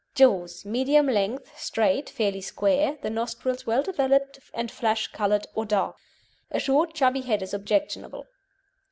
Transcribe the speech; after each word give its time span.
JAWS 0.15 0.65
Medium 0.65 1.05
length, 1.05 1.51
straight, 1.59 2.09
fairly 2.09 2.41
square, 2.41 2.97
the 3.03 3.09
nostrils 3.11 3.67
well 3.67 3.83
developed, 3.83 4.39
and 4.51 4.71
flesh 4.71 5.07
coloured 5.09 5.45
or 5.53 5.63
dark. 5.63 5.95
A 6.49 6.59
short, 6.59 6.95
chubby 6.95 7.21
head 7.21 7.43
is 7.43 7.53
objectionable. 7.53 8.25